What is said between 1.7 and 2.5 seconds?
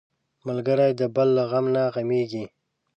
نه غمېږي